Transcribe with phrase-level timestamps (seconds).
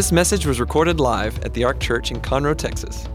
[0.00, 3.06] This message was recorded live at the Ark Church in Conroe, Texas.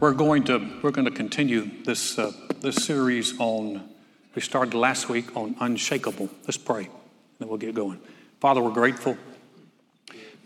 [0.00, 3.90] We're going to we're going to continue this uh, this series on.
[4.34, 6.28] We started last week on unshakable.
[6.42, 6.90] Let's pray, and
[7.38, 8.00] then we'll get going.
[8.40, 9.16] Father, we're grateful.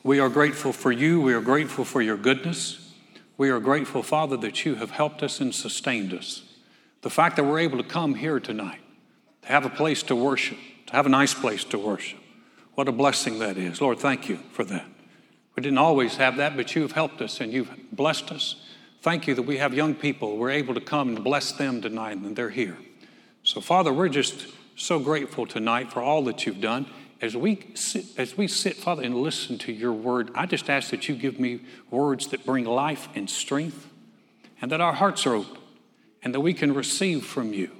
[0.02, 1.22] We are grateful for you.
[1.22, 2.92] We are grateful for your goodness.
[3.38, 6.42] We are grateful, Father, that you have helped us and sustained us.
[7.00, 8.82] The fact that we're able to come here tonight,
[9.40, 10.58] to have a place to worship,
[10.88, 12.18] to have a nice place to worship.
[12.74, 13.80] What a blessing that is.
[13.80, 14.86] Lord, thank you for that.
[15.56, 18.56] We didn't always have that, but you've helped us and you've blessed us.
[19.02, 20.36] Thank you that we have young people.
[20.36, 22.78] We're able to come and bless them tonight, and they're here.
[23.42, 24.46] So, Father, we're just
[24.76, 26.86] so grateful tonight for all that you've done.
[27.20, 30.90] As we sit, as we sit, Father, and listen to your word, I just ask
[30.90, 31.60] that you give me
[31.90, 33.88] words that bring life and strength,
[34.60, 35.58] and that our hearts are open,
[36.22, 37.70] and that we can receive from you,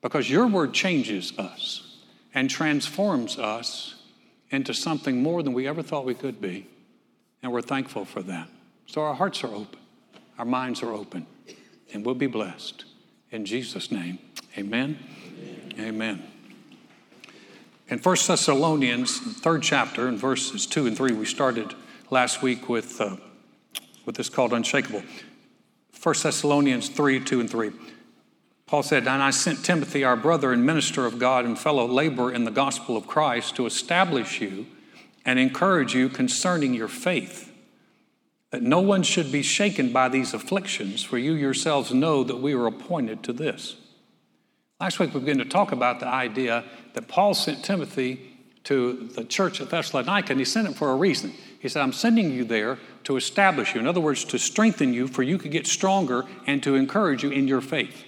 [0.00, 1.98] because your word changes us
[2.32, 3.99] and transforms us
[4.50, 6.66] into something more than we ever thought we could be.
[7.42, 8.48] And we're thankful for that.
[8.86, 9.78] So our hearts are open,
[10.38, 11.26] our minds are open,
[11.92, 12.84] and we'll be blessed.
[13.30, 14.18] In Jesus' name,
[14.58, 14.98] amen.
[15.78, 15.86] Amen.
[15.86, 16.22] amen.
[17.88, 21.74] In 1 Thessalonians, third chapter, in verses 2 and 3, we started
[22.10, 23.16] last week with, uh,
[24.04, 25.02] with this called Unshakable.
[26.00, 27.72] 1 Thessalonians 3 2 and 3.
[28.70, 32.32] Paul said, And I sent Timothy, our brother and minister of God and fellow laborer
[32.32, 34.64] in the gospel of Christ, to establish you
[35.24, 37.52] and encourage you concerning your faith,
[38.52, 42.54] that no one should be shaken by these afflictions, for you yourselves know that we
[42.54, 43.74] were appointed to this.
[44.78, 46.62] Last week we began to talk about the idea
[46.94, 48.20] that Paul sent Timothy
[48.62, 51.34] to the church at Thessalonica, and he sent him for a reason.
[51.58, 53.80] He said, I'm sending you there to establish you.
[53.80, 57.30] In other words, to strengthen you, for you could get stronger, and to encourage you
[57.30, 58.04] in your faith.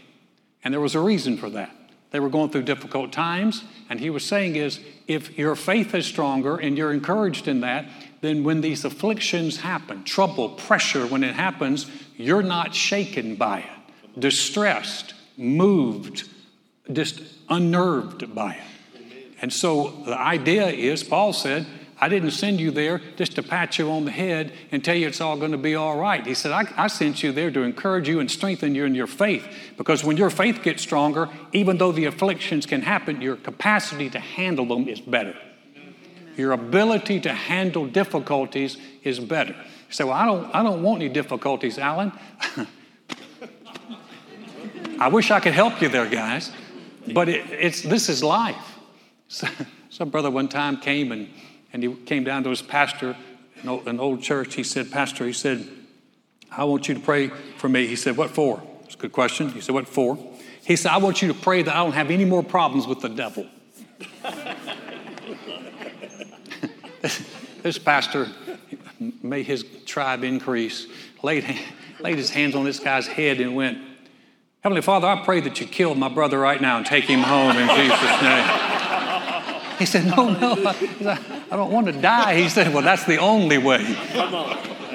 [0.64, 1.74] And there was a reason for that.
[2.10, 6.06] They were going through difficult times, and he was saying is if your faith is
[6.06, 7.86] stronger and you're encouraged in that,
[8.20, 14.20] then when these afflictions happen, trouble, pressure, when it happens, you're not shaken by it,
[14.20, 16.28] distressed, moved,
[16.92, 19.32] just unnerved by it.
[19.40, 21.66] And so the idea is, Paul said,
[22.02, 25.06] I didn't send you there just to pat you on the head and tell you
[25.06, 26.26] it's all going to be all right.
[26.26, 29.06] He said, I, I, sent you there to encourage you and strengthen you in your
[29.06, 29.46] faith.
[29.78, 34.18] Because when your faith gets stronger, even though the afflictions can happen, your capacity to
[34.18, 35.36] handle them is better.
[36.36, 39.54] Your ability to handle difficulties is better.
[39.88, 42.10] Say, Well, I don't, I don't want any difficulties, Alan.
[44.98, 46.50] I wish I could help you there, guys.
[47.12, 48.76] But it, it's, this is life.
[49.28, 49.46] So,
[49.88, 51.28] some brother one time came and
[51.72, 53.16] and he came down to his pastor,
[53.62, 54.55] an old, an old church.
[54.55, 55.66] He said, Pastor, he said,
[56.50, 57.87] I want you to pray for me.
[57.87, 58.62] He said, What for?
[58.84, 59.50] It's a good question.
[59.50, 60.19] He said, What for?
[60.65, 63.00] He said, I want you to pray that I don't have any more problems with
[63.00, 63.47] the devil.
[67.62, 68.28] this pastor,
[69.22, 70.87] may his tribe increase,
[71.22, 71.44] laid,
[72.00, 73.78] laid his hands on this guy's head and went,
[74.62, 77.56] Heavenly Father, I pray that you kill my brother right now and take him home
[77.56, 78.49] in Jesus' name.
[79.78, 80.54] He said, No, no,
[81.52, 82.40] I, don't want to die.
[82.40, 83.82] He said, Well, that's the only way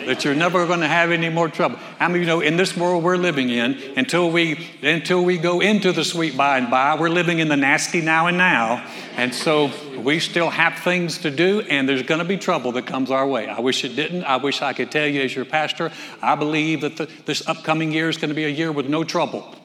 [0.08, 1.78] that you're never going to have any more trouble.
[2.00, 5.38] How many of you know in this world we're living in, until we until we
[5.38, 8.86] go into the sweet by and by, we're living in the nasty now and now.
[9.16, 12.86] And so we still have things to do, and there's going to be trouble that
[12.88, 13.48] comes our way.
[13.48, 14.24] I wish it didn't.
[14.24, 15.92] I wish I could tell you, as your pastor,
[16.22, 19.04] I believe that the, this upcoming year is going to be a year with no
[19.04, 19.56] trouble.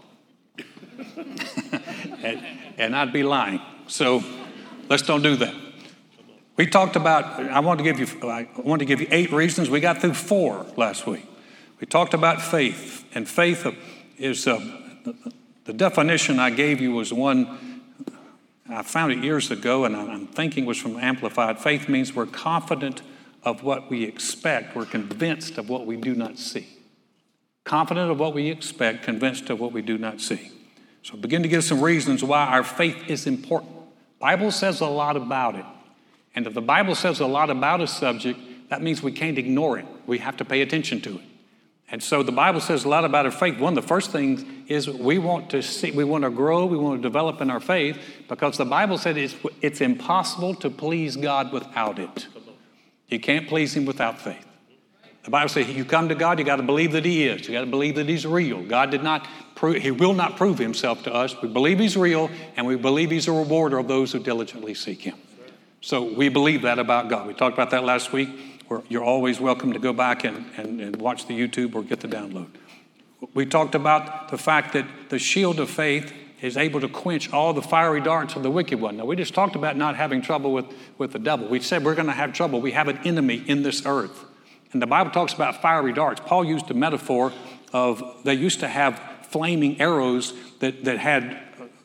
[2.23, 2.43] and,
[2.77, 3.61] and I'd be lying.
[3.87, 4.23] So
[4.93, 5.55] Let's don't do that.
[6.57, 9.71] We talked about, I want to give you, I want to give you eight reasons.
[9.71, 11.27] We got through four last week.
[11.81, 13.67] We talked about faith, and faith
[14.19, 14.61] is uh,
[15.65, 17.73] the definition I gave you was one
[18.69, 21.59] I found it years ago, and I'm thinking was from Amplified.
[21.59, 23.03] Faith means we're confident
[23.43, 26.69] of what we expect, we're convinced of what we do not see.
[27.65, 30.53] Confident of what we expect, convinced of what we do not see.
[31.03, 33.73] So begin to give some reasons why our faith is important.
[34.21, 35.65] Bible says a lot about it.
[36.35, 38.39] And if the Bible says a lot about a subject,
[38.71, 39.87] that means we can't ignore it.
[40.07, 41.25] We have to pay attention to it.
[41.91, 43.59] And so the Bible says a lot about our faith.
[43.59, 46.79] One of the first things is we want to see, we want to grow, we
[46.79, 47.99] want to develop in our faith
[48.31, 52.29] because the Bible said it's, it's impossible to please God without it.
[53.09, 54.47] You can't please Him without faith.
[55.25, 57.47] The Bible says you come to God, you got to believe that He is.
[57.47, 58.63] You got to believe that He's real.
[58.63, 61.41] God did not prove, He will not prove Himself to us.
[61.43, 65.03] We believe He's real, and we believe He's a rewarder of those who diligently seek
[65.03, 65.19] Him.
[65.85, 67.27] So we believe that about God.
[67.27, 68.29] We talked about that last week.
[68.89, 72.07] You're always welcome to go back and, and, and watch the YouTube or get the
[72.07, 72.47] download.
[73.35, 77.53] We talked about the fact that the shield of faith is able to quench all
[77.53, 78.97] the fiery darts of the wicked one.
[78.97, 80.67] Now, we just talked about not having trouble with,
[80.99, 81.49] with the devil.
[81.49, 82.61] We said we're going to have trouble.
[82.61, 84.25] We have an enemy in this earth.
[84.73, 86.21] And the Bible talks about fiery darts.
[86.25, 87.33] Paul used a metaphor
[87.73, 91.41] of they used to have flaming arrows that, that had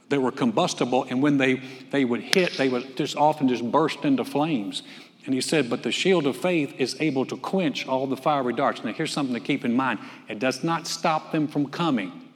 [0.09, 1.61] that were combustible, and when they,
[1.91, 4.83] they would hit, they would just often just burst into flames.
[5.25, 8.53] And he said, But the shield of faith is able to quench all the fiery
[8.53, 8.83] darts.
[8.83, 9.99] Now, here's something to keep in mind
[10.29, 12.31] it does not stop them from coming,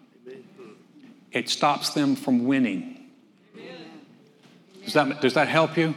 [1.31, 2.97] it stops them from winning.
[4.83, 5.93] Does that, does that help you?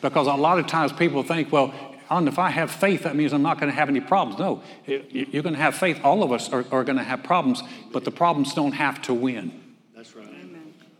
[0.00, 1.74] Because a lot of times people think, well,
[2.08, 4.38] if I have faith, that means I'm not going to have any problems.
[4.38, 6.00] No, you're going to have faith.
[6.04, 7.62] All of us are, are going to have problems,
[7.92, 9.65] but the problems don't have to win.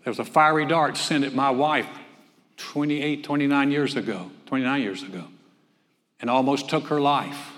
[0.06, 1.88] There was a fiery dart sent at my wife
[2.58, 5.24] 28, 29 years ago, 29 years ago,
[6.20, 7.50] and almost took her life.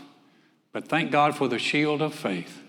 [0.72, 2.62] But thank God for the shield of faith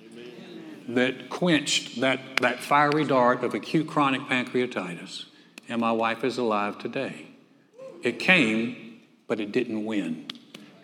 [0.89, 5.27] that quenched that, that fiery dart of acute chronic pancreatitis.
[5.69, 7.27] And my wife is alive today.
[8.03, 10.25] It came, but it didn't win.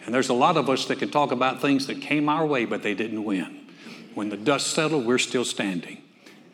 [0.06, 2.64] And there's a lot of us that can talk about things that came our way,
[2.64, 3.68] but they didn't win.
[4.14, 6.02] When the dust settled, we're still standing.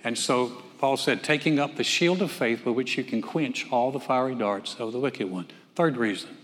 [0.03, 3.68] And so Paul said, taking up the shield of faith with which you can quench
[3.69, 5.45] all the fiery darts of the wicked one.
[5.75, 6.36] Third reason,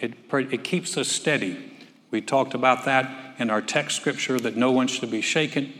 [0.00, 1.72] it, it keeps us steady.
[2.10, 5.72] We talked about that in our text scripture that no one should be shaken.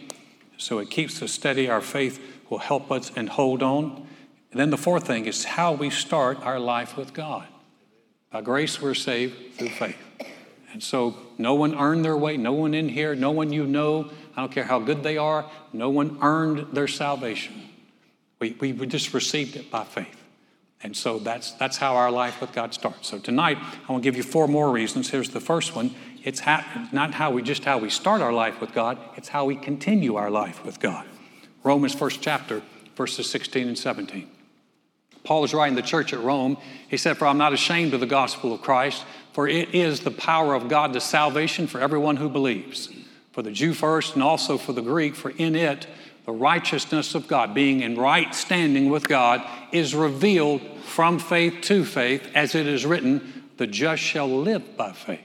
[0.59, 1.69] So it keeps us steady.
[1.69, 4.07] Our faith will help us and hold on.
[4.53, 7.49] And then the fourth thing is how we start our life with God.
[8.31, 9.99] By grace, we're saved through faith.
[10.73, 14.09] And so no one earned their way, no one in here, no one you know,
[14.37, 17.71] I don't care how good they are, no one earned their salvation.
[18.43, 20.21] We, we just received it by faith.
[20.83, 23.09] And so that's, that's how our life with God starts.
[23.09, 25.11] So tonight, I want to give you four more reasons.
[25.11, 25.95] Here's the first one.
[26.25, 29.45] It's how, not how we just how we start our life with God, it's how
[29.45, 31.07] we continue our life with God.
[31.63, 32.63] Romans first chapter,
[32.97, 34.29] verses 16 and 17.
[35.23, 36.59] Paul is writing the church at Rome.
[36.89, 40.11] He said, For I'm not ashamed of the gospel of Christ, for it is the
[40.11, 42.89] power of God to salvation for everyone who believes,
[43.31, 45.87] for the Jew first and also for the Greek, for in it
[46.25, 51.85] the righteousness of God, being in right standing with God, is revealed from faith to
[51.85, 55.21] faith, as it is written, the just shall live by faith.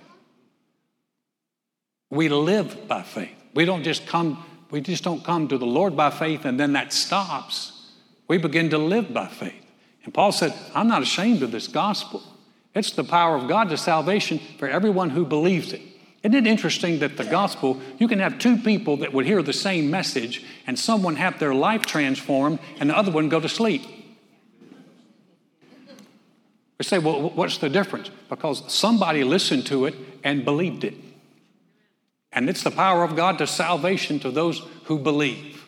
[2.10, 3.36] We live by faith.
[3.54, 6.74] We don't just come, we just don't come to the Lord by faith and then
[6.74, 7.92] that stops.
[8.28, 9.66] We begin to live by faith.
[10.04, 12.24] And Paul said, I'm not ashamed of this gospel.
[12.74, 15.82] It's the power of God to salvation for everyone who believes it.
[16.24, 19.54] Isn't it interesting that the gospel, you can have two people that would hear the
[19.54, 23.84] same message and someone have their life transformed and the other one go to sleep?
[26.78, 28.10] We say, well, what's the difference?
[28.30, 30.94] Because somebody listened to it and believed it.
[32.32, 35.66] And it's the power of God to salvation to those who believe.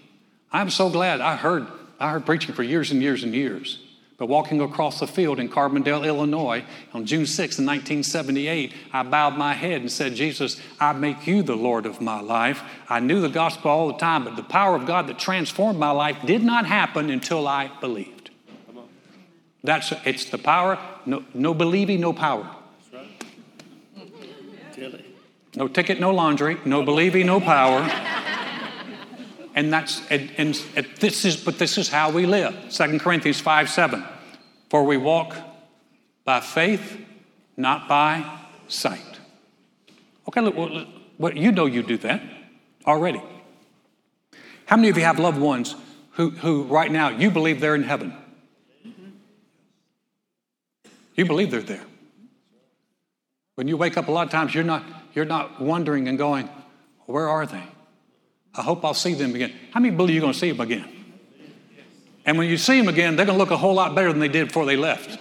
[0.51, 1.67] I'm so glad I heard,
[1.99, 3.83] I heard preaching for years and years and years.
[4.19, 9.53] But walking across the field in Carbondale, Illinois, on June 6, 1978, I bowed my
[9.53, 12.61] head and said, Jesus, I make you the Lord of my life.
[12.89, 15.91] I knew the gospel all the time, but the power of God that transformed my
[15.91, 18.29] life did not happen until I believed.
[19.63, 20.77] That's it's the power.
[21.05, 22.53] No, no believing, no power.
[25.55, 26.57] No ticket, no laundry.
[26.65, 27.89] No believing, no power.
[29.55, 32.55] And that's and, and, and, this is but this is how we live.
[32.69, 34.03] 2 Corinthians 5 7.
[34.69, 35.35] For we walk
[36.23, 36.99] by faith,
[37.57, 38.23] not by
[38.67, 39.19] sight.
[40.27, 40.85] Okay, look, well,
[41.17, 42.21] well, you know you do that
[42.85, 43.21] already.
[44.65, 45.75] How many of you have loved ones
[46.11, 48.13] who, who right now you believe they're in heaven?
[51.15, 51.83] You believe they're there.
[53.55, 56.47] When you wake up, a lot of times you're not, you're not wondering and going,
[57.07, 57.63] where are they?
[58.55, 59.53] I hope I'll see them again.
[59.71, 60.87] How many believe you're going to see them again?
[62.25, 64.19] And when you see them again, they're going to look a whole lot better than
[64.19, 65.17] they did before they left.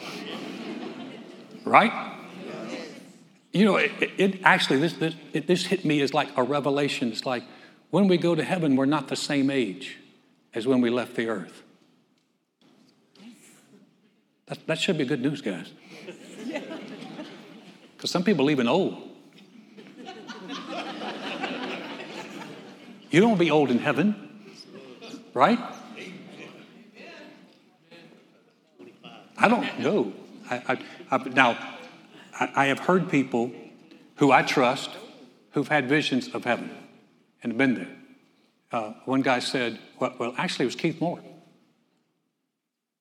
[1.65, 1.93] Right?
[3.53, 7.09] You know, it, it actually, this, this, it, this hit me as like a revelation.
[7.09, 7.45] It's like
[7.91, 9.97] when we go to heaven, we're not the same age
[10.55, 11.63] as when we left the earth.
[14.47, 15.71] That, that should be good news, guys.
[17.97, 19.08] Because some people leaving old.
[23.11, 24.15] You don't be old in heaven,
[25.33, 25.59] right?
[29.38, 30.12] I don't know.
[30.50, 30.57] I,
[31.11, 31.59] I, I, now,
[32.38, 33.53] I, have heard people
[34.17, 34.91] who I trust
[35.53, 36.71] who've had visions of heaven
[37.43, 37.97] and been there.
[38.73, 41.21] Uh, one guy said, well, well, actually, it was Keith Moore.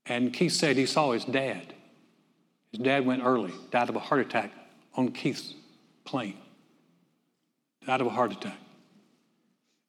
[0.06, 1.74] And Keith said he saw his dad.
[2.72, 4.52] His dad went early, died of a heart attack
[4.94, 5.54] on Keith's
[6.06, 6.38] plane.
[7.86, 8.58] Died of a heart attack.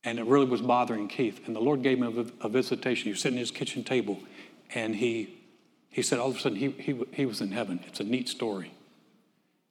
[0.08, 1.46] And it really was bothering Keith.
[1.46, 3.04] And the Lord gave him a, a visitation.
[3.04, 4.18] He was sitting at his kitchen table,
[4.74, 5.36] and he,
[5.90, 7.80] he said all of a sudden he, he, he was in heaven.
[7.86, 8.72] It's a neat story.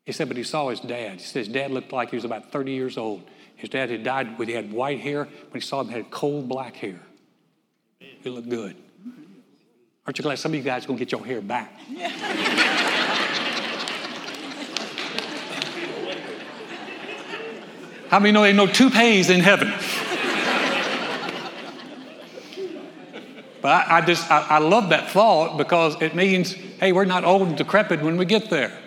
[0.05, 1.13] He said, but he saw his dad.
[1.13, 3.23] He said his dad looked like he was about 30 years old.
[3.55, 5.23] His dad had died when he had white hair.
[5.23, 6.99] When he saw him, had coal black hair.
[7.99, 8.75] He looked good.
[10.05, 11.73] Aren't you glad some of you guys are going to get your hair back?
[18.09, 19.73] How many know they know toupees in heaven?
[23.69, 27.47] I, I just, I, I, love that thought because it means, hey, we're not old
[27.47, 28.77] and decrepit when we get there.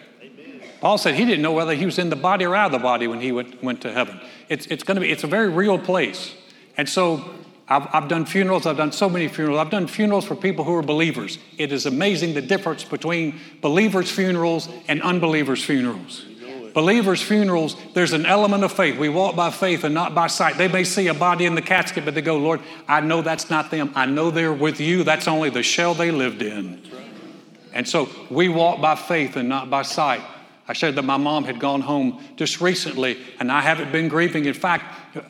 [0.81, 2.79] Paul said he didn't know whether he was in the body or out of the
[2.79, 4.21] body when he went, went to heaven.
[4.49, 6.35] It's, it's going to be, it's a very real place.
[6.77, 7.31] And so
[7.69, 9.61] I've, I've done funerals, I've done so many funerals.
[9.61, 11.39] I've done funerals for people who are believers.
[11.59, 16.25] It is amazing the difference between believers' funerals and unbelievers' funerals.
[16.73, 18.99] Believers' funerals, there's an element of faith.
[18.99, 20.57] We walk by faith and not by sight.
[20.57, 23.51] They may see a body in the casket, but they go, Lord, I know that's
[23.51, 23.93] not them.
[23.95, 25.03] I know they're with you.
[25.05, 26.83] That's only the shell they lived in.
[27.73, 30.23] And so we walk by faith and not by sight.
[30.67, 34.45] I shared that my mom had gone home just recently, and I haven't been grieving.
[34.45, 34.85] In fact,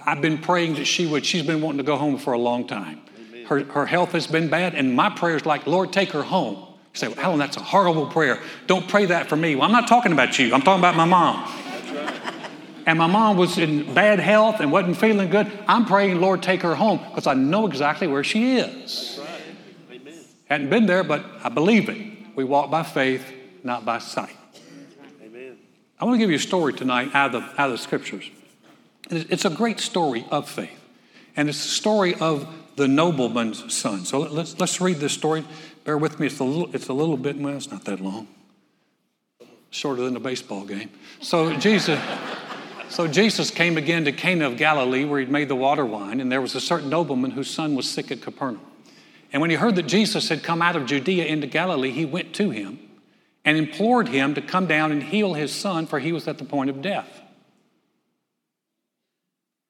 [0.04, 1.25] I've been praying that she would.
[1.25, 3.00] She's been wanting to go home for a long time.
[3.47, 6.66] Her, her health has been bad, and my prayer is like, Lord, take her home.
[6.94, 8.40] You say, well, Alan, that's a horrible prayer.
[8.66, 9.54] Don't pray that for me.
[9.54, 11.49] Well, I'm not talking about you, I'm talking about my mom.
[12.87, 15.50] And my mom was in bad health and wasn't feeling good.
[15.68, 19.20] I'm praying, Lord, take her home because I know exactly where she is.
[19.20, 20.00] Right.
[20.47, 22.35] Hadn't been there, but I believe it.
[22.35, 23.25] We walk by faith,
[23.62, 24.35] not by sight.
[25.23, 25.59] Amen.
[26.00, 28.28] I want to give you a story tonight out of the, out of the scriptures.
[29.11, 30.78] It's a great story of faith,
[31.37, 34.04] and it's the story of the nobleman's son.
[34.04, 35.44] So let's, let's read this story.
[35.84, 38.28] Bear with me, it's a little, it's a little bit, well, it's not that long.
[39.70, 40.90] Shorter than a baseball game.
[41.20, 41.99] So Jesus,
[42.88, 46.30] so Jesus came again to Cana of Galilee where he'd made the water wine, and
[46.30, 48.60] there was a certain nobleman whose son was sick at Capernaum.
[49.32, 52.34] And when he heard that Jesus had come out of Judea into Galilee, he went
[52.34, 52.80] to him
[53.44, 56.44] and implored him to come down and heal his son, for he was at the
[56.44, 57.22] point of death.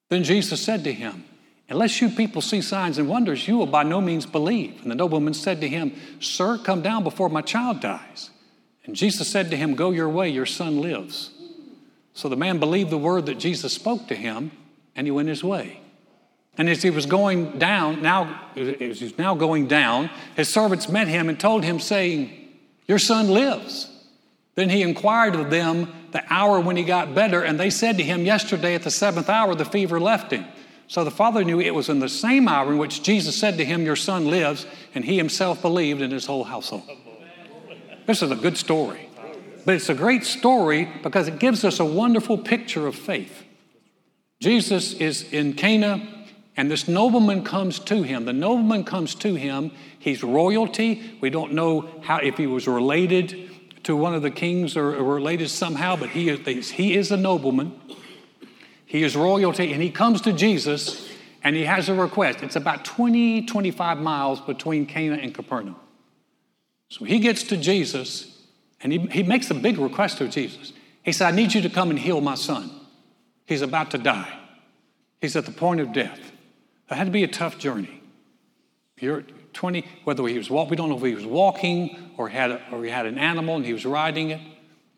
[0.08, 1.24] Then Jesus said to him,
[1.70, 4.82] Unless you people see signs and wonders, you will by no means believe.
[4.82, 8.30] And the nobleman said to him, Sir, come down before my child dies.
[8.84, 11.30] And Jesus said to him, Go your way, your son lives.
[12.12, 14.50] So the man believed the word that Jesus spoke to him,
[14.96, 15.80] and he went his way.
[16.58, 21.06] And as he was going down, now as he's now going down, his servants met
[21.06, 22.48] him and told him, saying,
[22.88, 23.88] Your son lives.
[24.56, 28.02] Then he inquired of them the hour when he got better, and they said to
[28.02, 30.44] him, Yesterday at the seventh hour, the fever left him.
[30.90, 33.64] So the father knew it was in the same hour in which Jesus said to
[33.64, 36.82] him, Your son lives, and he himself believed in his whole household.
[38.08, 39.08] This is a good story.
[39.64, 43.44] But it's a great story because it gives us a wonderful picture of faith.
[44.40, 48.24] Jesus is in Cana, and this nobleman comes to him.
[48.24, 49.70] The nobleman comes to him.
[49.96, 51.16] He's royalty.
[51.20, 53.48] We don't know how if he was related
[53.84, 57.80] to one of the kings or, related somehow, but he is, he is a nobleman.
[58.90, 61.08] He is royalty, and he comes to Jesus
[61.44, 62.42] and he has a request.
[62.42, 65.76] It's about 20, 25 miles between Cana and Capernaum.
[66.88, 68.42] So he gets to Jesus
[68.82, 70.72] and he, he makes a big request to Jesus.
[71.04, 72.68] He said, I need you to come and heal my son.
[73.46, 74.36] He's about to die,
[75.20, 76.18] he's at the point of death.
[76.88, 78.02] That had to be a tough journey.
[78.98, 82.50] You're 20, whether he was walk, we don't know if he was walking or had,
[82.50, 84.40] a, or he had an animal and he was riding it,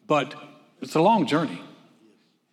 [0.06, 0.34] but
[0.80, 1.61] it's a long journey.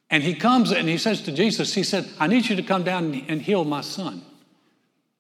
[0.10, 2.84] And he comes and he says to Jesus, he said, I need you to come
[2.84, 4.24] down and heal my son.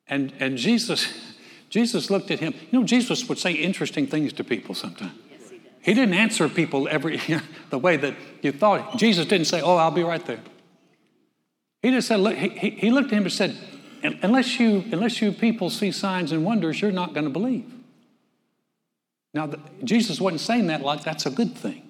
[0.07, 1.07] And, and Jesus,
[1.69, 2.53] Jesus looked at him.
[2.71, 5.13] You know, Jesus would say interesting things to people sometimes.
[5.29, 7.21] Yes, he, he, didn't answer people every
[7.69, 8.97] the way that you thought.
[8.97, 10.39] Jesus didn't say, Oh, I'll be right there.
[11.81, 13.57] He just said, look, he, he looked at him and said,
[14.03, 17.71] unless you, unless you people see signs and wonders, you're not going to believe.
[19.33, 21.88] Now, the, Jesus wasn't saying that like that's a good thing.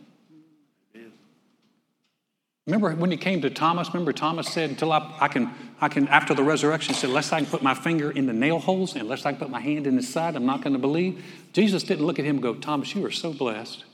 [2.69, 3.87] Remember when he came to Thomas?
[3.87, 7.39] Remember Thomas said, "Until I, I can, I can." After the resurrection, said, "Unless I
[7.39, 9.87] can put my finger in the nail holes, and unless I can put my hand
[9.87, 12.53] in his side, I'm not going to believe." Jesus didn't look at him and go,
[12.53, 13.85] "Thomas, you are so blessed."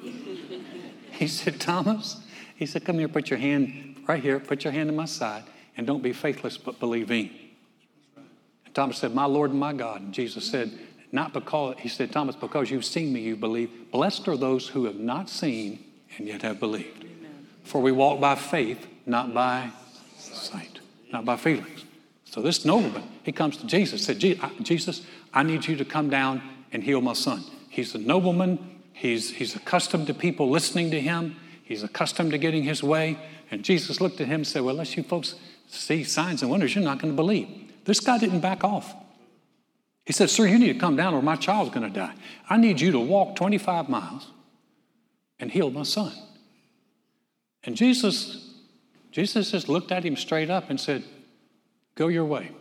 [1.10, 2.22] he said, "Thomas,"
[2.56, 5.44] he said, "Come here, put your hand right here, put your hand in my side,
[5.76, 7.28] and don't be faithless, but believing."
[8.64, 10.72] And Thomas said, "My Lord and my God." And Jesus said,
[11.12, 13.70] "Not because," he said, "Thomas, because you've seen me, you believe.
[13.92, 15.84] Blessed are those who have not seen
[16.16, 17.07] and yet have believed."
[17.68, 19.70] For we walk by faith, not by
[20.16, 20.80] sight,
[21.12, 21.84] not by feelings.
[22.24, 24.18] So this nobleman, he comes to Jesus, said,
[24.62, 26.40] Jesus, I need you to come down
[26.72, 27.44] and heal my son.
[27.68, 28.80] He's a nobleman.
[28.94, 31.36] He's, he's accustomed to people listening to him.
[31.62, 33.18] He's accustomed to getting his way.
[33.50, 35.34] And Jesus looked at him and said, Well, unless you folks
[35.68, 37.48] see signs and wonders, you're not going to believe.
[37.84, 38.94] This guy didn't back off.
[40.06, 42.14] He said, Sir, you need to come down or my child's going to die.
[42.48, 44.28] I need you to walk 25 miles
[45.38, 46.14] and heal my son.
[47.64, 48.50] And Jesus,
[49.10, 51.04] Jesus just looked at him straight up and said,
[51.94, 52.52] Go your way.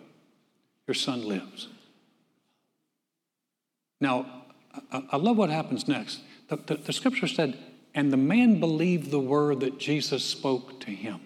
[0.88, 1.68] Your son lives.
[4.00, 4.26] Now,
[4.92, 6.22] I, love what happens next.
[6.50, 7.58] The, the, the scripture said,
[7.94, 11.20] And the man believed the word that Jesus spoke to him,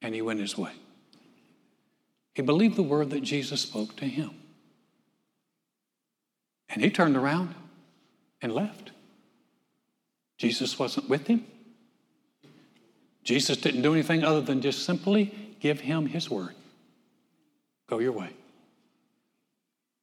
[0.00, 0.72] and he went his way.
[2.34, 4.30] He believed the word that Jesus spoke to him.
[6.68, 7.54] And he turned around
[8.40, 8.92] and left.
[10.38, 11.44] Jesus wasn't with him.
[13.24, 16.54] Jesus didn't do anything other than just simply give him his word.
[17.88, 18.30] Go your way.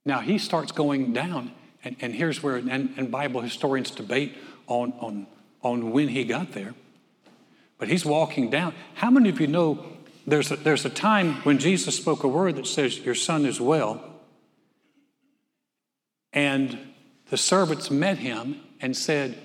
[0.05, 1.51] Now he starts going down,
[1.83, 4.35] and, and here's where, and, and Bible historians debate
[4.67, 5.27] on, on,
[5.61, 6.73] on when he got there.
[7.77, 8.73] But he's walking down.
[8.93, 9.85] How many of you know
[10.25, 13.59] there's a, there's a time when Jesus spoke a word that says, Your son is
[13.59, 14.03] well,
[16.31, 16.77] and
[17.29, 19.37] the servants met him and said,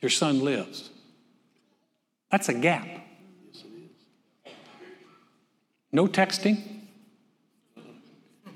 [0.00, 0.90] Your son lives.
[2.30, 2.86] That's a gap.
[5.92, 6.62] No texting.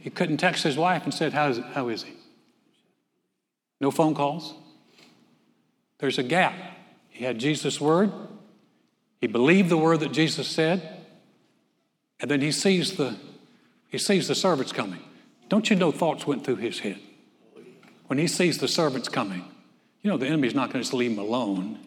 [0.00, 2.12] He couldn't text his wife and said, how is, how is he?
[3.80, 4.54] No phone calls.
[5.98, 6.54] There's a gap.
[7.08, 8.12] He had Jesus' word.
[9.20, 11.04] He believed the word that Jesus said.
[12.18, 13.16] And then he sees the
[13.88, 15.00] he sees the servants coming.
[15.50, 16.98] Don't you know thoughts went through his head?
[18.12, 19.42] when he sees the servants coming,
[20.02, 21.78] you know, the enemy's not going to just leave him alone.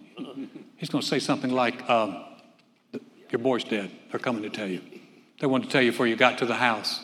[0.76, 2.26] He's going to say something like, um,
[3.30, 3.92] Your boy's dead.
[4.10, 4.82] They're coming to tell you.
[5.40, 7.02] They want to tell you before you got to the house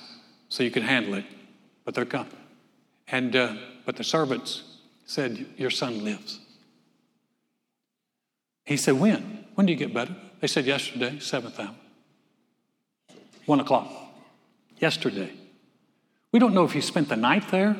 [0.49, 1.25] so you can handle it,
[1.85, 2.31] but they're coming.
[3.07, 4.63] And, uh, but the servants
[5.05, 6.39] said, Your son lives.
[8.65, 9.45] He said, When?
[9.55, 10.15] When do you get better?
[10.39, 11.75] They said, Yesterday, seventh hour.
[13.45, 13.91] One o'clock.
[14.79, 15.31] Yesterday.
[16.31, 17.75] We don't know if he spent the night there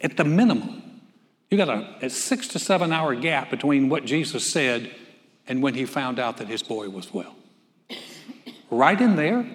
[0.00, 0.82] at the minimum,
[1.50, 4.90] you got a, a six to seven hour gap between what Jesus said
[5.46, 7.34] and when he found out that his boy was well.
[8.70, 9.46] Right in there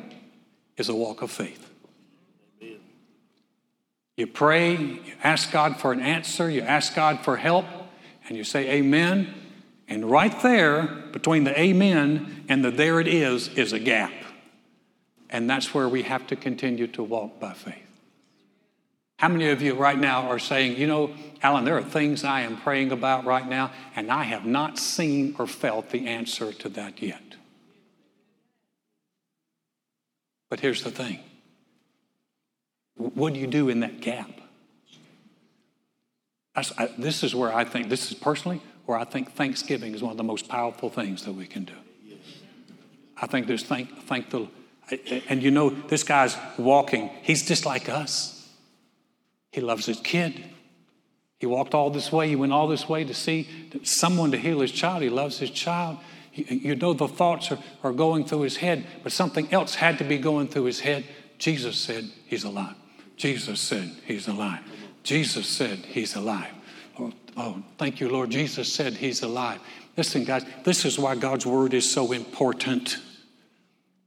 [0.78, 1.69] is a walk of faith.
[4.15, 7.65] You pray, you ask God for an answer, you ask God for help,
[8.28, 9.34] and you say amen.
[9.88, 14.13] And right there, between the amen and the there it is, is a gap.
[15.30, 17.78] And that's where we have to continue to walk by faith.
[19.17, 22.41] How many of you right now are saying, you know, Alan, there are things I
[22.41, 26.69] am praying about right now, and I have not seen or felt the answer to
[26.69, 27.32] that yet?
[30.53, 31.19] But here's the thing
[32.95, 34.29] what do you do in that gap?
[36.55, 40.11] I, this is where I think, this is personally where I think Thanksgiving is one
[40.11, 41.73] of the most powerful things that we can do.
[43.19, 44.47] I think there's thank, thank the,
[45.27, 48.47] and you know, this guy's walking, he's just like us.
[49.51, 50.39] He loves his kid.
[51.39, 52.27] He walked all this way.
[52.29, 53.49] He went all this way to see
[53.81, 55.01] someone to heal his child.
[55.01, 55.97] He loves his child.
[56.33, 60.03] You know the thoughts are, are going through his head, but something else had to
[60.03, 61.05] be going through his head.
[61.37, 62.75] Jesus said, He's alive.
[63.17, 64.61] Jesus said, He's alive.
[65.03, 66.51] Jesus said, He's alive.
[66.99, 68.31] Oh, oh, thank you, Lord.
[68.31, 69.59] Jesus said, He's alive.
[69.95, 72.97] Listen, guys, this is why God's word is so important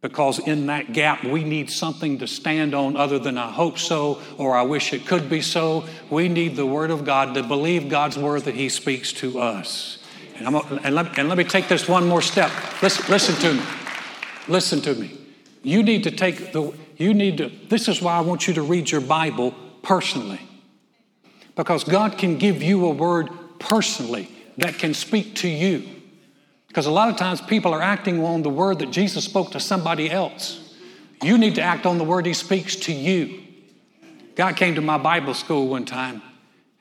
[0.08, 4.20] because in that gap we need something to stand on other than I hope so
[4.38, 5.84] or I wish it could be so.
[6.10, 9.98] We need the Word of God to believe God's Word that He speaks to us.
[10.38, 12.50] And, and, let, and let, me take this one more step.
[12.82, 13.62] Listen, listen to me.
[14.48, 15.18] Listen to me.
[15.62, 18.62] You need to take the, you need to, this is why I want you to
[18.62, 20.40] read your Bible personally.
[21.54, 25.88] Because God can give you a word personally that can speak to you.
[26.68, 29.60] Because a lot of times people are acting on the word that Jesus spoke to
[29.60, 30.74] somebody else.
[31.22, 33.42] You need to act on the word he speaks to you.
[34.34, 36.20] God came to my Bible school one time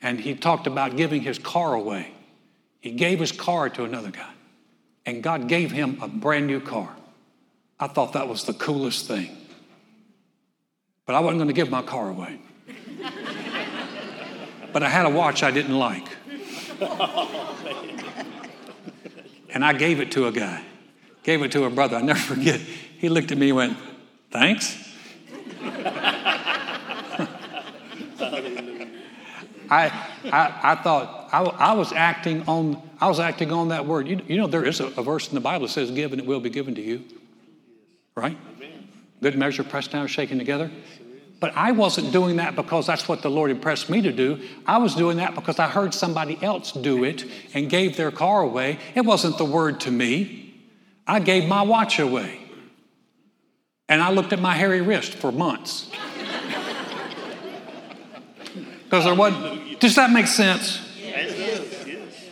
[0.01, 2.14] and he talked about giving his car away.
[2.85, 4.29] He gave his car to another guy,
[5.07, 6.95] and God gave him a brand new car.
[7.79, 9.35] I thought that was the coolest thing.
[11.07, 12.39] But I wasn't going to give my car away.
[14.71, 16.07] but I had a watch I didn't like.
[19.49, 20.63] And I gave it to a guy,
[21.23, 21.97] gave it to a brother.
[21.97, 22.59] I never forget.
[22.59, 23.77] He looked at me and went,
[24.29, 24.77] Thanks.
[29.69, 29.87] I,
[30.25, 34.07] I, I thought I, I, was acting on I was acting on that word.
[34.07, 36.21] You, you know there is a, a, verse in the Bible that says, "Give and
[36.21, 37.03] it will be given to you."
[38.15, 38.37] Right?
[39.21, 40.71] Good measure, pressed down, shaken together.
[41.39, 44.41] But I wasn't doing that because that's what the Lord impressed me to do.
[44.65, 48.41] I was doing that because I heard somebody else do it and gave their car
[48.41, 48.79] away.
[48.95, 50.55] It wasn't the word to me.
[51.05, 52.39] I gave my watch away.
[53.87, 55.91] And I looked at my hairy wrist for months.
[58.95, 59.79] Because there wasn't.
[59.81, 60.79] Does that make sense?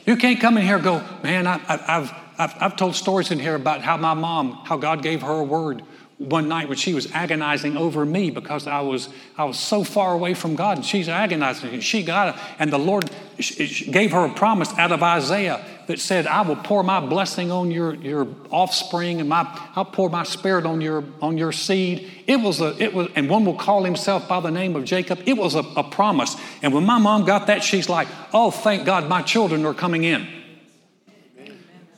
[0.05, 3.39] You can't come in here and go, man, I, have I've, I've told stories in
[3.39, 5.83] here about how my mom, how God gave her a word
[6.29, 10.13] one night when she was agonizing over me because I was, I was so far
[10.13, 11.73] away from God and she's agonizing.
[11.73, 12.41] And she got it.
[12.59, 16.83] And the Lord gave her a promise out of Isaiah that said, I will pour
[16.83, 21.37] my blessing on your, your offspring and my, I'll pour my spirit on your, on
[21.37, 22.09] your seed.
[22.25, 25.19] It was a, it was, and one will call himself by the name of Jacob.
[25.25, 26.35] It was a, a promise.
[26.61, 30.03] And when my mom got that, she's like, oh, thank God my children are coming
[30.03, 30.27] in.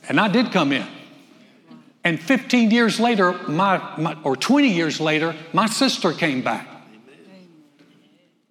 [0.08, 0.86] And I did come in.
[2.06, 6.68] And 15 years later, my, my, or 20 years later, my sister came back.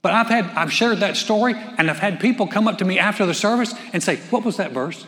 [0.02, 3.00] But I've had, I've shared that story, and I've had people come up to me
[3.00, 5.06] after the service and say, What was that verse?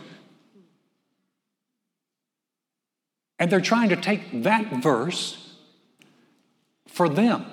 [3.38, 5.53] And they're trying to take that verse
[6.88, 7.45] for them.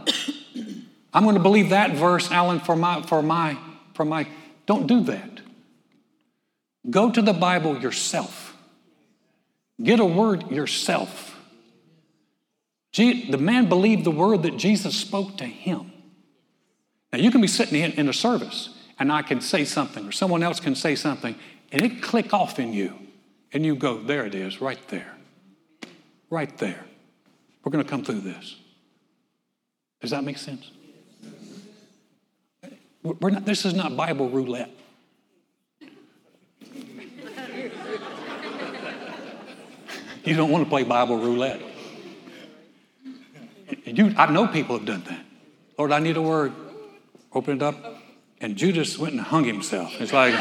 [1.12, 3.58] I'm going to believe that verse, Alan, for my, for my,
[3.94, 4.28] for my,
[4.66, 5.40] don't do that.
[6.88, 8.43] Go to the Bible yourself.
[9.82, 11.36] Get a word yourself.
[12.96, 15.92] The man believed the word that Jesus spoke to him.
[17.12, 20.42] Now, you can be sitting in, a service and I can say something, or someone
[20.42, 21.34] else can say something,
[21.72, 22.94] and it click off in you.
[23.52, 25.12] And you go, there it is, right there.
[26.30, 26.84] Right there.
[27.62, 28.56] We're going to come through this.
[30.00, 30.70] Does that make sense?
[33.02, 34.70] We're not, this is not Bible roulette.
[40.24, 41.60] You don't want to play Bible roulette.
[43.84, 45.24] You, I know people have done that.
[45.78, 46.52] Lord, I need a word.
[47.32, 47.76] Open it up.
[48.40, 49.92] And Judas went and hung himself.
[50.00, 50.34] It's like,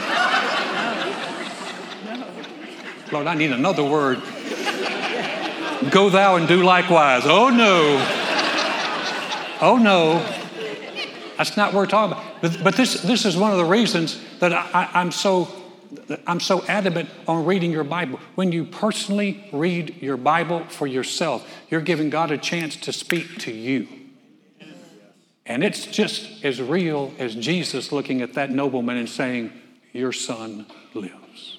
[3.12, 4.22] Lord, I need another word.
[5.92, 7.24] Go thou and do likewise.
[7.26, 8.00] Oh no.
[9.62, 10.20] Oh no.
[11.38, 12.42] That's not what we're talking about.
[12.42, 15.46] But, but this, this is one of the reasons that I, I'm so
[16.28, 18.20] I'm so adamant on reading your Bible.
[18.36, 23.40] When you personally read your Bible for yourself, you're giving God a chance to speak
[23.40, 23.88] to you.
[25.46, 29.52] And it's just as real as Jesus looking at that nobleman and saying,
[29.92, 31.58] Your son lives.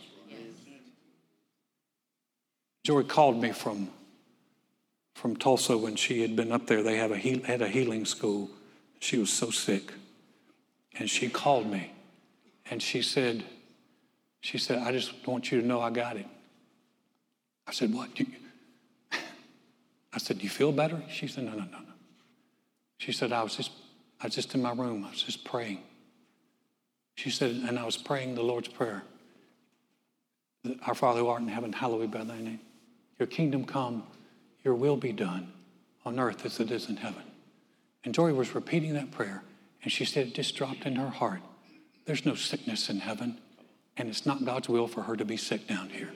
[2.85, 3.90] Joy called me from,
[5.14, 6.83] from Tulsa when she had been up there.
[6.83, 8.51] They have a had a healing school.
[9.01, 9.92] She was so sick.
[10.99, 11.92] And she called me
[12.70, 13.44] and she said,
[14.44, 16.26] she said, I just want you to know I got it.
[17.66, 18.11] I said, What?
[19.11, 21.02] I said, Do You feel better?
[21.09, 21.94] She said, No, no, no, no.
[22.98, 23.70] She said, I was just
[24.20, 25.02] I was just in my room.
[25.02, 25.80] I was just praying.
[27.14, 29.02] She said, and I was praying the Lord's Prayer.
[30.87, 32.61] Our Father who art in heaven, hallowed be thy name.
[33.18, 34.02] Your kingdom come,
[34.62, 35.52] your will be done
[36.04, 37.22] on earth as it is in heaven.
[38.04, 39.42] And Joy was repeating that prayer,
[39.83, 41.40] and she said it just dropped in her heart.
[42.04, 43.38] There's no sickness in heaven.
[43.96, 46.12] And it's not God's will for her to be sick down here.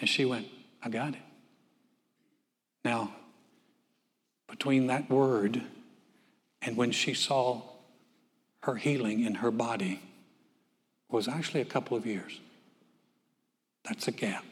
[0.00, 0.48] And she went,
[0.82, 1.20] I got it.
[2.84, 3.12] Now,
[4.48, 5.62] between that word
[6.62, 7.62] and when she saw
[8.62, 10.00] her healing in her body
[11.08, 12.40] was actually a couple of years.
[13.84, 14.44] That's a gap.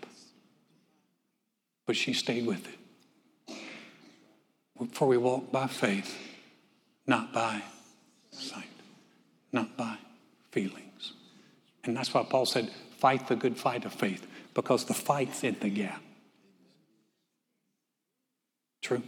[1.86, 2.78] But she stayed with it.
[4.92, 6.16] For we walk by faith,
[7.06, 7.62] not by
[8.30, 8.64] sight,
[9.52, 9.98] not by
[10.50, 10.90] feeling.
[11.84, 15.56] And that's why Paul said, fight the good fight of faith, because the fight's in
[15.60, 16.02] the gap.
[18.82, 19.02] True?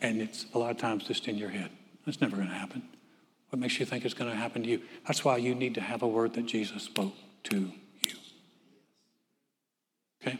[0.00, 1.70] And it's a lot of times just in your head.
[2.06, 2.82] It's never going to happen.
[3.50, 4.82] What makes you think it's going to happen to you?
[5.06, 8.16] That's why you need to have a word that Jesus spoke to you.
[10.20, 10.38] Okay?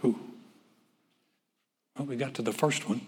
[0.00, 0.18] Who?
[1.96, 3.02] Well, we got to the first one.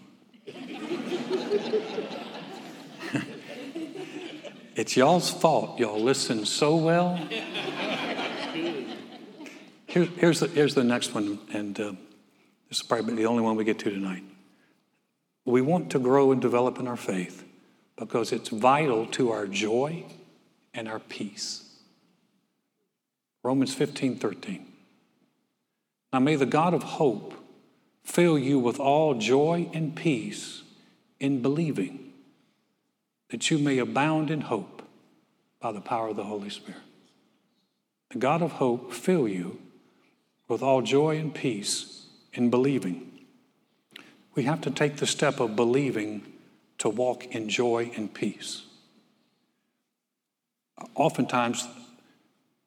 [4.73, 5.79] It's y'all's fault.
[5.79, 7.17] Y'all listen so well.
[9.85, 11.91] Here, here's, the, here's the next one, and uh,
[12.69, 14.23] this is probably the only one we get to tonight.
[15.43, 17.43] We want to grow and develop in our faith
[17.97, 20.05] because it's vital to our joy
[20.73, 21.65] and our peace.
[23.43, 24.65] Romans 15 13.
[26.13, 27.33] Now may the God of hope
[28.03, 30.63] fill you with all joy and peace
[31.19, 32.10] in believing
[33.31, 34.83] that you may abound in hope
[35.59, 36.81] by the power of the Holy Spirit.
[38.11, 39.59] The God of hope fill you
[40.47, 43.07] with all joy and peace in believing.
[44.35, 46.23] We have to take the step of believing
[46.79, 48.63] to walk in joy and peace.
[50.95, 51.67] Oftentimes,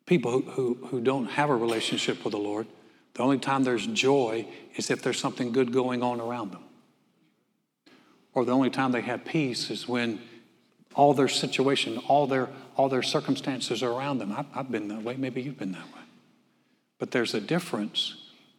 [0.07, 2.67] people who, who, who don't have a relationship with the Lord,
[3.15, 4.47] the only time there's joy
[4.77, 6.65] is if there's something good going on around them.
[8.33, 10.21] Or the only time they have peace is when
[10.95, 14.33] all their situation, all their, all their circumstances around them.
[14.33, 15.17] I've, I've been that way.
[15.17, 16.03] Maybe you've been that way.
[16.99, 18.17] But there's a difference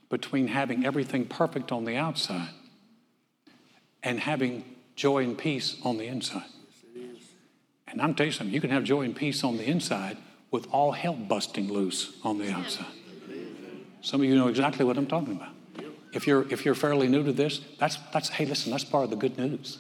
[0.10, 2.50] between having everything perfect on the outside
[4.04, 4.64] and having
[4.96, 6.46] joy and peace on the inside.
[7.88, 10.18] And I'm telling you something, you can have joy and peace on the inside
[10.52, 12.86] with all hell busting loose on the outside.
[14.02, 15.54] Some of you know exactly what I'm talking about.
[16.14, 19.10] If you're, if you're fairly new to this, that's, that's, hey, listen, that's part of
[19.10, 19.80] the good news.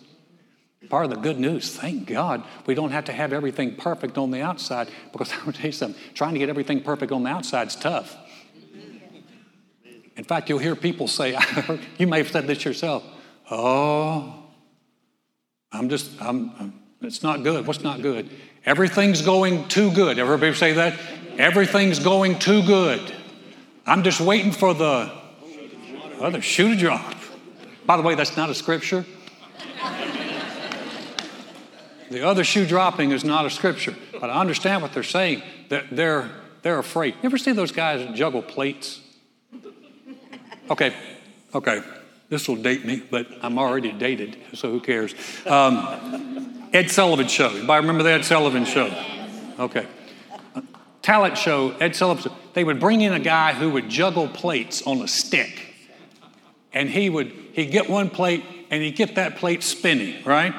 [0.89, 4.31] Part of the good news, thank God, we don't have to have everything perfect on
[4.31, 7.23] the outside because I'm going to tell you something, trying to get everything perfect on
[7.23, 8.15] the outside is tough.
[10.17, 11.37] In fact, you'll hear people say,
[11.97, 13.03] you may have said this yourself,
[13.51, 14.43] oh,
[15.71, 17.67] I'm just, I'm, I'm, it's not good.
[17.67, 18.29] What's not good?
[18.65, 20.17] Everything's going too good.
[20.17, 20.97] Everybody say that?
[21.37, 23.01] Everything's going too good.
[23.85, 25.11] I'm just waiting for the
[26.19, 27.15] other shoe to drop.
[27.85, 29.05] By the way, that's not a scripture.
[32.09, 35.41] The other shoe dropping is not a scripture, but I understand what they're saying.
[35.69, 36.29] That they're,
[36.61, 37.15] they're afraid.
[37.15, 39.01] You ever see those guys juggle plates?
[40.69, 40.93] Okay,
[41.53, 41.81] okay.
[42.29, 45.13] This will date me, but I'm already dated, so who cares?
[45.45, 47.49] Um, Ed Sullivan Show.
[47.49, 48.91] Anybody remember the Ed Sullivan Show?
[49.59, 49.87] Okay.
[51.01, 52.31] Talent show, Ed Sullivan.
[52.55, 55.75] They would bring in a guy who would juggle plates on a stick,
[56.73, 60.51] and he would he'd get one plate and he'd get that plate spinning, right?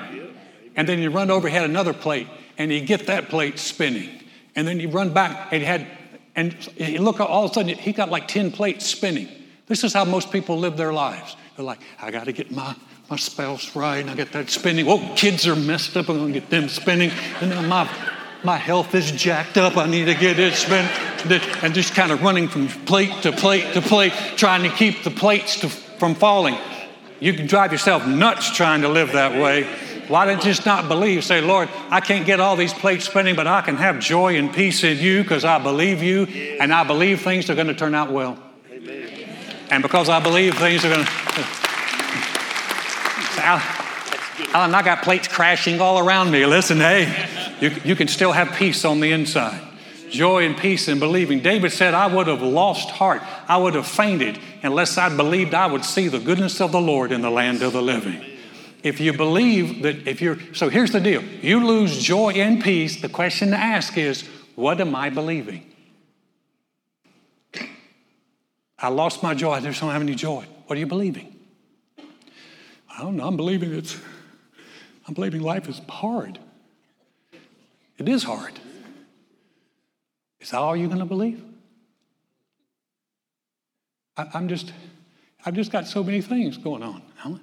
[0.77, 4.09] And then he'd run over, had another plate, and he'd get that plate spinning,
[4.55, 5.87] and then he'd run back and had,
[6.35, 6.55] and
[7.01, 9.29] look all of a sudden he got like ten plates spinning.
[9.67, 11.37] This is how most people live their lives.
[11.57, 12.77] They're like, I got to get my,
[13.11, 14.87] my spouse right, and I get that spinning.
[14.87, 17.11] Oh, kids are messed up, I'm going to get them spinning.
[17.41, 17.91] And then my,
[18.45, 20.91] my health is jacked up, I need to get it spinning.
[21.62, 25.11] And just kind of running from plate to plate to plate, trying to keep the
[25.11, 26.57] plates to, from falling.
[27.19, 29.67] You can drive yourself nuts trying to live that way.
[30.09, 31.25] Why don't you just not believe?
[31.25, 34.53] Say, Lord, I can't get all these plates spinning, but I can have joy and
[34.53, 36.25] peace in you because I believe you
[36.61, 38.38] and I believe things are going to turn out well.
[39.71, 41.11] And because I believe things are going to.
[44.53, 46.47] Alan, I got plates crashing all around me.
[46.47, 47.29] Listen, hey,
[47.61, 49.61] you, you can still have peace on the inside.
[50.11, 51.40] Joy and peace in believing.
[51.40, 53.23] David said, I would have lost heart.
[53.49, 57.12] I would have fainted unless I believed I would see the goodness of the Lord
[57.12, 58.25] in the land of the living.
[58.87, 63.01] If you believe that, if you're, so here's the deal you lose joy and peace,
[63.01, 64.22] the question to ask is,
[64.55, 65.68] what am I believing?
[68.79, 69.55] I lost my joy.
[69.55, 70.44] I just don't have any joy.
[70.66, 71.35] What are you believing?
[72.88, 73.27] I don't know.
[73.27, 73.99] I'm believing it's,
[75.09, 76.38] I'm believing life is hard.
[77.99, 78.53] It is hard.
[80.38, 81.42] Is that all you're going to believe?
[84.16, 84.72] I, I'm just,
[85.44, 87.40] I've just got so many things going on, Alan.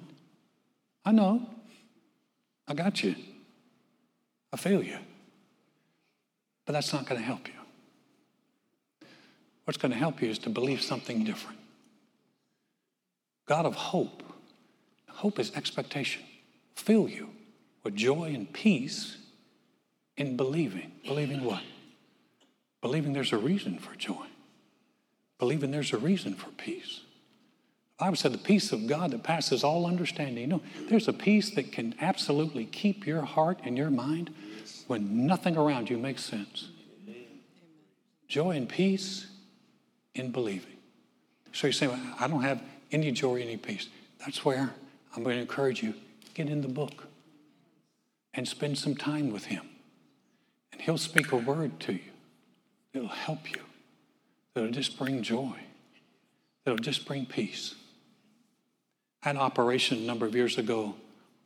[1.04, 1.46] I know.
[2.66, 3.14] I got you.
[4.52, 4.98] I feel you.
[6.64, 7.54] But that's not going to help you.
[9.64, 11.58] What's going to help you is to believe something different.
[13.46, 14.22] God of hope.
[15.08, 16.22] Hope is expectation.
[16.74, 17.30] Fill you
[17.82, 19.16] with joy and peace
[20.16, 20.92] in believing.
[21.06, 21.62] Believing what?
[22.80, 24.26] Believing there's a reason for joy.
[25.38, 27.00] Believing there's a reason for peace.
[27.98, 30.38] The Bible said the peace of God that passes all understanding.
[30.38, 34.34] You know, there's a peace that can absolutely keep your heart and your mind
[34.88, 36.70] when nothing around you makes sense.
[38.26, 39.26] Joy and peace
[40.14, 40.76] in believing.
[41.52, 43.88] So you say, well, I don't have any joy, any peace.
[44.18, 44.74] That's where
[45.14, 45.94] I'm going to encourage you
[46.34, 47.06] get in the book
[48.32, 49.62] and spend some time with Him.
[50.72, 52.00] And He'll speak a word to you
[52.92, 53.60] that'll help you,
[54.54, 55.54] that'll just bring joy,
[56.64, 57.74] that'll just bring peace.
[59.24, 60.94] Had an operation a number of years ago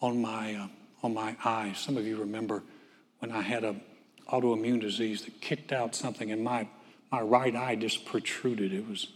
[0.02, 0.66] on my, uh,
[1.04, 1.74] on my eye.
[1.76, 2.64] Some of you remember
[3.20, 3.80] when I had an
[4.28, 6.66] autoimmune disease that kicked out something and my
[7.12, 8.72] my right eye just protruded.
[8.72, 9.06] It was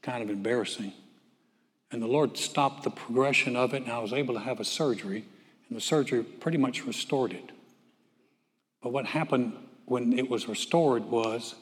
[0.00, 0.94] kind of embarrassing.
[1.92, 4.64] And the Lord stopped the progression of it, and I was able to have a
[4.64, 5.26] surgery,
[5.68, 7.52] and the surgery pretty much restored it.
[8.82, 9.52] But what happened
[9.84, 11.54] when it was restored was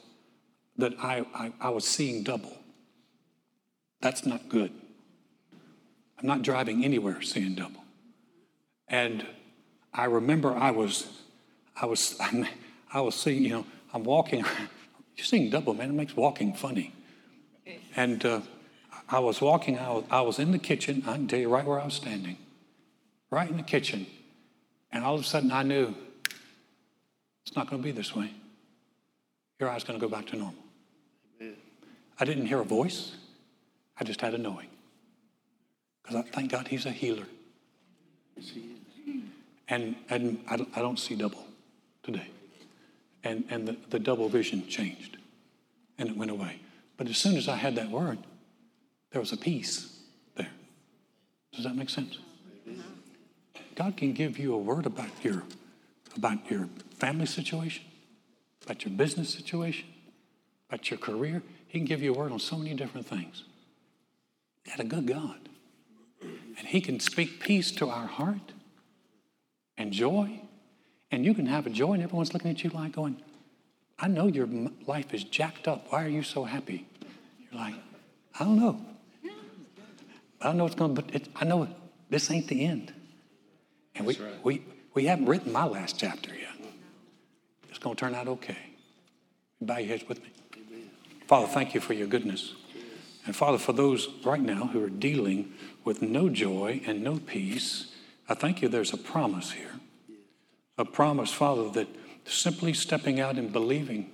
[0.77, 2.57] that I, I, I was seeing double.
[3.99, 4.71] That's not good.
[6.19, 7.83] I'm not driving anywhere seeing double.
[8.87, 9.25] And
[9.93, 11.07] I remember I was,
[11.79, 12.19] I was,
[12.93, 14.45] I was seeing, you know, I'm walking,
[15.15, 15.89] you're seeing double, man.
[15.89, 16.93] It makes walking funny.
[17.95, 18.41] And uh,
[19.09, 21.03] I was walking, I was, I was in the kitchen.
[21.07, 22.37] I can tell you right where I was standing,
[23.29, 24.05] right in the kitchen.
[24.91, 25.95] And all of a sudden I knew
[27.45, 28.31] it's not going to be this way.
[29.59, 30.63] Your eye's going to go back to normal.
[32.19, 33.15] I didn't hear a voice,
[33.99, 34.67] I just had a knowing.
[36.05, 37.25] Because I thank God he's a healer.
[39.67, 41.45] And, and I, I don't see double.
[42.03, 42.27] today.
[43.23, 45.17] And, and the, the double vision changed
[45.97, 46.59] and it went away.
[46.97, 48.19] But as soon as I had that word,
[49.11, 49.99] there was a peace
[50.35, 50.51] there.
[51.53, 52.19] Does that make sense?
[53.75, 55.43] God can give you a word about your,
[56.15, 57.83] about your family situation,
[58.63, 59.87] about your business situation,
[60.69, 61.41] about your career.
[61.67, 63.43] He can give you a word on so many different things.
[64.67, 65.49] Got a good God.
[66.57, 68.53] And He can speak peace to our heart
[69.77, 70.41] and joy.
[71.11, 73.21] And you can have a joy, and everyone's looking at you like going,
[73.97, 74.47] I know your
[74.85, 75.87] life is jacked up.
[75.89, 76.87] Why are you so happy?
[77.39, 77.75] You're like,
[78.39, 78.85] I don't know.
[80.41, 81.67] I don't know what's going to, but it, I know
[82.09, 82.93] this ain't the end.
[83.95, 84.33] And we, right.
[84.43, 84.61] we,
[84.93, 86.69] we haven't written my last chapter yet.
[87.69, 88.57] It's going to turn out okay.
[89.61, 90.29] Bow your heads with me.
[91.27, 92.53] Father, thank you for your goodness.
[93.25, 97.91] And Father, for those right now who are dealing with no joy and no peace,
[98.29, 99.79] I thank you there's a promise here.
[100.77, 101.87] A promise, Father, that
[102.25, 104.11] simply stepping out and believing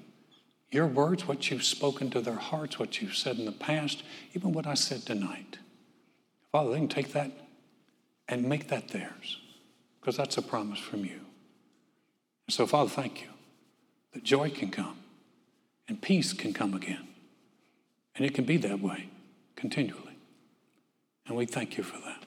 [0.69, 4.54] your words, what you've spoken to their hearts, what you've said in the past, even
[4.54, 5.60] what I said tonight.
[6.52, 7.32] Father, they can take that
[8.30, 9.39] and make that theirs
[10.00, 11.19] because that's a promise from you.
[12.47, 13.28] And so, Father, thank you
[14.13, 14.97] that joy can come
[15.88, 17.08] and peace can come again.
[18.15, 19.10] And it can be that way
[19.56, 20.17] continually.
[21.28, 22.26] And we thank you for that.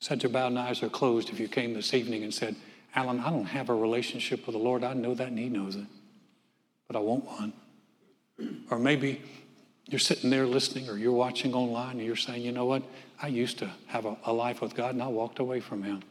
[0.00, 2.56] Said your bowed eyes are closed if you came this evening and said,
[2.94, 4.84] Alan, I don't have a relationship with the Lord.
[4.84, 5.86] I know that and He knows it,
[6.86, 7.52] but I want one.
[8.70, 9.22] Or maybe
[9.86, 12.82] you're sitting there listening or you're watching online and you're saying, you know what?
[13.20, 16.02] I used to have a, a life with God and I walked away from Him.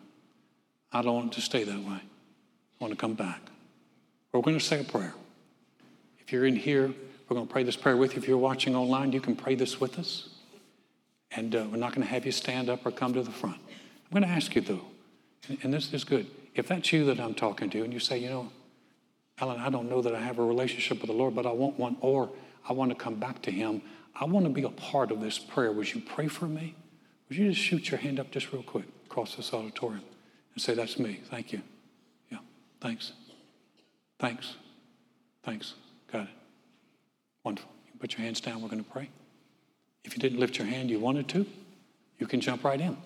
[0.92, 2.00] I don't want to stay that way.
[2.00, 3.42] I want to come back.
[4.32, 5.14] We're going to say a prayer.
[6.20, 6.94] If you're in here,
[7.28, 8.22] we're going to pray this prayer with you.
[8.22, 10.30] If you're watching online, you can pray this with us.
[11.32, 13.58] And uh, we're not going to have you stand up or come to the front.
[13.58, 14.86] I'm going to ask you, though,
[15.62, 16.28] and, this is good.
[16.56, 18.50] If that's you that I'm talking to, and you say, you know,
[19.40, 21.78] Alan, I don't know that I have a relationship with the Lord, but I want
[21.78, 22.30] one, or
[22.68, 23.82] I want to come back to Him.
[24.16, 25.72] I want to be a part of this prayer.
[25.72, 26.76] Would you pray for me?
[27.30, 30.04] Would you just shoot your hand up just real quick across this auditorium
[30.54, 31.20] and say, That's me.
[31.30, 31.62] Thank you.
[32.32, 32.40] Yeah,
[32.82, 33.12] thanks.
[34.18, 34.56] Thanks.
[35.44, 35.76] Thanks.
[36.12, 36.30] Got it.
[37.48, 37.72] Wonderful.
[37.94, 38.62] You put your hands down.
[38.62, 39.08] We're going to pray.
[40.04, 41.46] If you didn't lift your hand, you wanted to,
[42.20, 42.98] you can jump right in.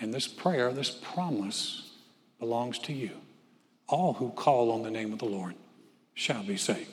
[0.00, 1.92] And this prayer, this promise,
[2.40, 3.12] belongs to you.
[3.86, 5.54] All who call on the name of the Lord
[6.14, 6.90] shall be saved.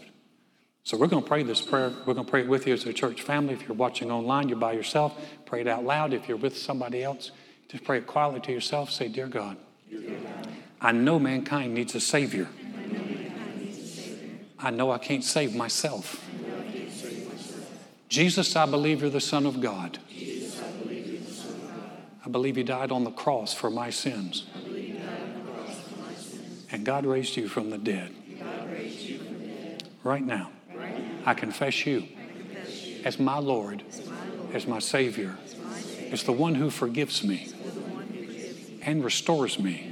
[0.83, 1.91] So we're going to pray this prayer.
[2.05, 3.55] We're going to pray it with you as a church family.
[3.55, 5.19] If you're watching online, you're by yourself.
[5.47, 6.13] Pray it out loud.
[6.13, 7.31] If you're with somebody else,
[7.69, 8.91] just pray it quietly to yourself.
[8.91, 9.57] Say, Dear God,
[10.79, 12.47] I know mankind needs a Savior.
[14.59, 16.24] I know I can't save myself.
[18.09, 19.99] Jesus, I believe you're the Son of God.
[22.25, 24.45] I believe you died on the cross for my sins.
[26.71, 28.13] And God raised you from the dead.
[30.03, 30.51] Right now,
[31.25, 32.07] I confess you
[33.03, 33.83] as my Lord,
[34.53, 35.37] as my Savior,
[36.11, 37.51] as the one who forgives me
[38.81, 39.91] and restores me.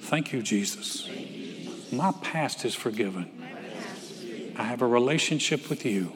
[0.00, 1.08] Thank you, Jesus.
[1.92, 3.30] My past is forgiven.
[4.56, 6.12] I have a relationship with you.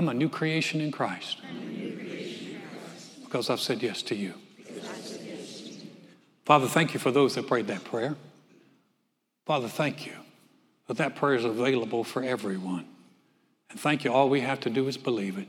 [0.00, 1.36] I'm a new creation in Christ
[3.22, 4.32] because I've said yes to you.
[6.46, 8.16] Father, thank you for those that prayed that prayer.
[9.44, 10.14] Father, thank you
[10.86, 12.86] that that prayer is available for everyone.
[13.68, 15.48] And thank you, all we have to do is believe it.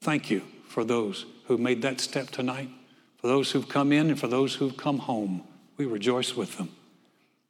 [0.00, 2.70] Thank you for those who made that step tonight,
[3.16, 5.42] for those who've come in, and for those who've come home.
[5.76, 6.68] We rejoice with them.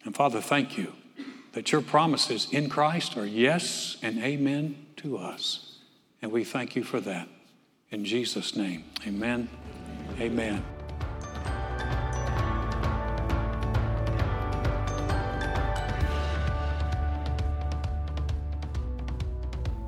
[0.07, 0.95] And Father, thank you
[1.53, 5.69] that your promises in Christ are yes and amen to us.
[6.23, 7.29] And we thank you for that.
[7.91, 9.49] In Jesus' name, amen.
[10.19, 10.65] Amen.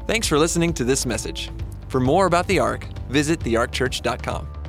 [0.06, 1.50] Thanks for listening to this message.
[1.88, 4.63] For more about the Ark, visit thearkchurch.com.